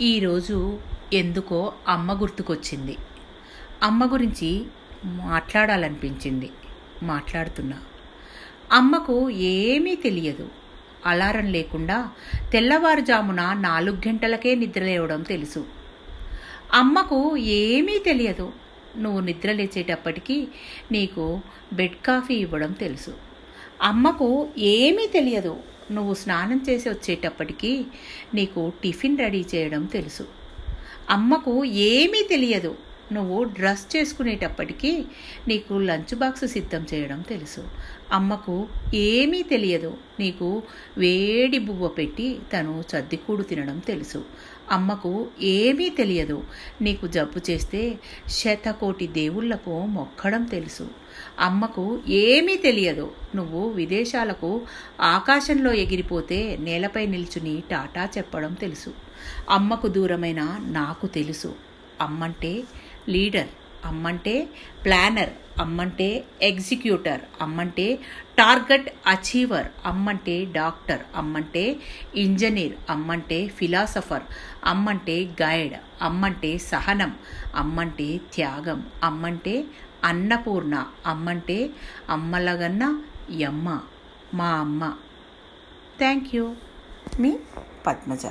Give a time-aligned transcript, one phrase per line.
[0.00, 0.78] ఈరోజు
[1.12, 2.96] ఎందుకో అమ్మ గుర్తుకొచ్చింది.
[3.82, 4.64] అమ్మ గురించి
[5.04, 6.50] మాట్లాడాలనిపించింది.
[7.02, 7.78] మాట్లాడుతున్నా.
[8.72, 10.48] అమ్మకు ఏమీ తెలియదు.
[11.06, 12.10] అలారం లేకుండా
[12.52, 15.66] తెల్లవారుజామున నాలుగు గంటలకే నిద్రలేవడం తెలుసు.
[16.72, 18.52] అమ్మకు ఏమీ తెలియదు.
[18.98, 20.48] నువ్వు నిద్ర లేచేటప్పటికీ
[20.92, 21.40] నీకు
[21.72, 23.14] బెడ్ కాఫీ ఇవ్వడం తెలుసు.
[23.82, 25.75] అమ్మకు ఏమీ తెలియదు.
[25.90, 27.84] నువ్వు స్నానం చేసి వచ్చేటప్పటికీ
[28.34, 30.26] నీకు టిఫిన్ రెడీ చేయడం తెలుసు.
[31.10, 32.74] అమ్మకు ఏమీ తెలియదు.
[33.12, 35.04] నువ్వు డ్రెస్ చేసుకునేటప్పటికీ
[35.48, 37.68] నీకు లంచ్ బాక్స్ సిద్ధం చేయడం తెలుసు.
[38.12, 39.94] అమ్మకు ఏమీ తెలియదు.
[40.20, 40.62] నీకు
[40.98, 44.24] వేడి బువ్వ పెట్టి తను సర్దికూడు తినడం తెలుసు.
[44.70, 46.44] అమ్మకు ఏమీ తెలియదు.
[46.80, 47.98] నీకు జబ్బు చేస్తే
[48.28, 50.88] శతకోటి దేవుళ్ళకు మొక్కడం తెలుసు.
[51.40, 53.12] అమ్మకు ఏమీ తెలియదు.
[53.34, 54.62] నువ్వు విదేశాలకు
[55.00, 58.90] ఆకాశంలో ఎగిరిపోతే నేలపై నిల్చుని టాటా చెప్పడం తెలుసు.
[59.50, 61.54] అమ్మకు దూరమైన నాకు తెలుసు.
[62.00, 62.62] అమ్మంటే
[63.08, 63.48] లీడర్
[63.84, 64.48] అమ్మంటే
[64.84, 67.96] ప్లానర్ అమ్మంటే ఎగ్జిక్యూటర్ అమ్మంటే
[68.38, 71.76] టార్గెట్ అచీవర్ అమ్మంటే డాక్టర్ అమ్మంటే
[72.16, 74.22] ఇంజనీర్ అమ్మంటే ఫిలాసఫర్
[74.64, 77.16] అమ్మంటే గైడ్ అమ్మంటే సహనం
[77.54, 79.64] అమ్మంటే త్యాగం అమ్మంటే
[80.04, 81.70] అన్నపూర్ణ అమ్మంటే
[82.10, 82.98] అమ్మలగన్న
[83.36, 83.80] యమ్మ
[84.34, 84.94] మా అమ్మ.
[85.98, 86.54] Thank you.
[87.20, 87.38] మీ
[87.86, 88.26] పద్మజ.